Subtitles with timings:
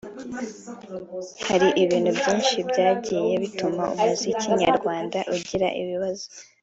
[1.47, 6.27] Hari ibintu byinshi byagiye bituma umuziki nyarwanda ugira ibibazo